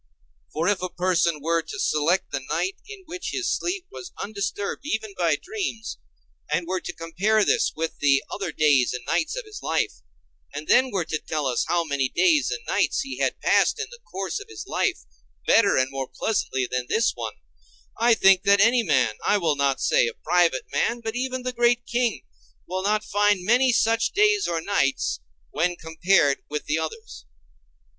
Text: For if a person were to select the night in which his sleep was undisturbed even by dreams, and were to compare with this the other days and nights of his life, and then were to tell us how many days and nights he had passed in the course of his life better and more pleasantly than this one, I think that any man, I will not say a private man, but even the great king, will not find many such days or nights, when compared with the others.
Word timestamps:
For 0.51 0.67
if 0.67 0.81
a 0.81 0.89
person 0.89 1.41
were 1.43 1.61
to 1.61 1.79
select 1.79 2.31
the 2.31 2.39
night 2.49 2.75
in 2.89 3.03
which 3.05 3.29
his 3.33 3.53
sleep 3.55 3.85
was 3.91 4.11
undisturbed 4.17 4.83
even 4.83 5.13
by 5.15 5.35
dreams, 5.35 5.99
and 6.51 6.65
were 6.65 6.81
to 6.81 6.91
compare 6.91 7.35
with 7.37 7.45
this 7.45 7.71
the 7.99 8.23
other 8.31 8.51
days 8.51 8.93
and 8.93 9.05
nights 9.05 9.35
of 9.35 9.45
his 9.45 9.61
life, 9.61 10.01
and 10.55 10.67
then 10.67 10.89
were 10.89 11.05
to 11.05 11.19
tell 11.19 11.45
us 11.45 11.65
how 11.67 11.83
many 11.83 12.09
days 12.09 12.49
and 12.49 12.63
nights 12.67 13.01
he 13.01 13.19
had 13.19 13.39
passed 13.41 13.77
in 13.79 13.91
the 13.91 13.99
course 13.99 14.39
of 14.39 14.49
his 14.49 14.65
life 14.65 15.05
better 15.45 15.77
and 15.77 15.91
more 15.91 16.07
pleasantly 16.07 16.65
than 16.65 16.87
this 16.89 17.11
one, 17.11 17.35
I 17.95 18.15
think 18.15 18.41
that 18.41 18.59
any 18.59 18.81
man, 18.81 19.17
I 19.23 19.37
will 19.37 19.55
not 19.55 19.79
say 19.79 20.07
a 20.07 20.15
private 20.15 20.65
man, 20.73 21.01
but 21.01 21.15
even 21.15 21.43
the 21.43 21.53
great 21.53 21.85
king, 21.85 22.25
will 22.65 22.81
not 22.81 23.03
find 23.03 23.45
many 23.45 23.71
such 23.71 24.13
days 24.13 24.47
or 24.47 24.61
nights, 24.61 25.19
when 25.51 25.75
compared 25.75 26.39
with 26.49 26.65
the 26.65 26.79
others. 26.79 27.25